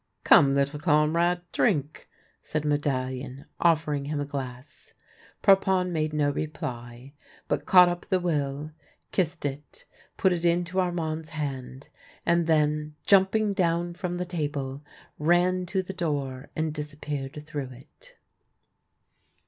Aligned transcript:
"Come, 0.23 0.55
little 0.55 0.79
comrade, 0.79 1.41
drink," 1.51 2.09
said 2.39 2.65
Medallion, 2.65 3.45
offer 3.59 3.93
ing 3.93 4.05
him 4.05 4.19
a 4.19 4.25
glass. 4.25 4.93
Parpon 5.43 5.91
made 5.91 6.11
no 6.11 6.31
reply, 6.31 7.13
but 7.47 7.67
caught 7.67 7.87
up 7.87 8.07
the 8.07 8.19
will, 8.19 8.71
kissed 9.11 9.45
it, 9.45 9.85
put 10.17 10.33
it 10.33 10.43
into 10.43 10.79
Armand's 10.81 11.29
hand, 11.29 11.89
and 12.25 12.47
then, 12.47 12.95
jumping 13.05 13.53
down 13.53 13.93
from 13.93 14.17
the 14.17 14.25
table, 14.25 14.83
ran 15.19 15.67
to 15.67 15.83
the 15.83 15.93
door 15.93 16.49
and 16.55 16.73
disappeared 16.73 17.37
through 17.45 17.69
it. 17.69 18.17